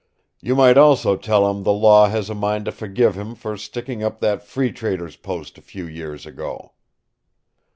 "You 0.39 0.55
might 0.55 0.79
also 0.79 1.15
tell 1.15 1.47
him 1.47 1.61
the 1.61 1.71
law 1.71 2.07
has 2.09 2.27
a 2.31 2.33
mind 2.33 2.65
to 2.65 2.71
forgive 2.71 3.13
him 3.13 3.35
for 3.35 3.55
sticking 3.55 4.01
up 4.03 4.19
that 4.19 4.41
free 4.41 4.71
trader's 4.71 5.15
post 5.15 5.59
a 5.59 5.61
few 5.61 5.85
years 5.85 6.25
ago." 6.25 6.71